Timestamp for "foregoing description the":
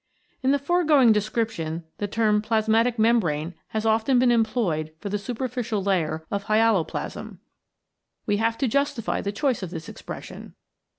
0.57-2.07